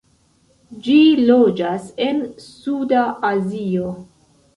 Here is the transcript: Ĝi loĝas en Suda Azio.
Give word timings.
Ĝi 0.85 0.95
loĝas 1.27 1.85
en 2.05 2.21
Suda 2.45 3.05
Azio. 3.31 3.93